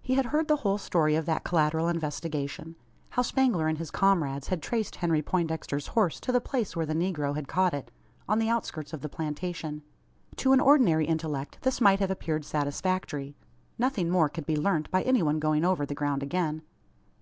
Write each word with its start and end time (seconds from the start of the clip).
He 0.00 0.14
had 0.14 0.24
heard 0.32 0.48
the 0.48 0.56
whole 0.56 0.78
story 0.78 1.16
of 1.16 1.26
that 1.26 1.44
collateral 1.44 1.86
investigation 1.88 2.76
how 3.10 3.20
Spangler 3.20 3.68
and 3.68 3.76
his 3.76 3.90
comrades 3.90 4.48
had 4.48 4.62
traced 4.62 4.96
Henry 4.96 5.20
Poindexter's 5.20 5.88
horse 5.88 6.18
to 6.20 6.32
the 6.32 6.40
place 6.40 6.74
where 6.74 6.86
the 6.86 6.94
negro 6.94 7.34
had 7.34 7.46
caught 7.46 7.74
it 7.74 7.90
on 8.26 8.38
the 8.38 8.48
outskirts 8.48 8.94
of 8.94 9.02
the 9.02 9.10
plantation. 9.10 9.82
To 10.36 10.54
an 10.54 10.60
ordinary 10.60 11.04
intellect 11.04 11.58
this 11.60 11.82
might 11.82 12.00
have 12.00 12.10
appeared 12.10 12.46
satisfactory. 12.46 13.36
Nothing 13.78 14.08
more 14.08 14.30
could 14.30 14.46
be 14.46 14.56
learnt 14.56 14.90
by 14.90 15.02
any 15.02 15.22
one 15.22 15.38
going 15.38 15.62
over 15.62 15.84
the 15.84 15.94
ground 15.94 16.22
again. 16.22 16.62